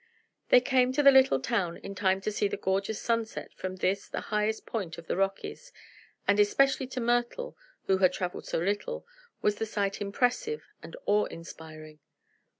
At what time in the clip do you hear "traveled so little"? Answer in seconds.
8.11-9.05